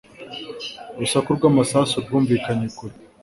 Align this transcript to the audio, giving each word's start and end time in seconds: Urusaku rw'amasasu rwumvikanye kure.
Urusaku 0.95 1.29
rw'amasasu 1.37 1.95
rwumvikanye 2.05 2.67
kure. 2.77 2.95